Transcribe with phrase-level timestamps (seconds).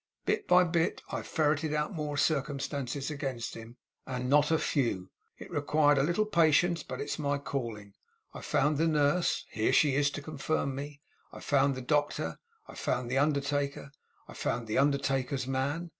[0.25, 3.77] Bit by bit, I ferreted out more circumstances against him,
[4.07, 5.11] and not a few.
[5.37, 7.93] It required a little patience, but it's my calling.
[8.33, 11.01] I found the nurse here she is to confirm me;
[11.31, 13.91] I found the doctor, I found the undertaker,
[14.27, 15.89] I found the undertaker's man.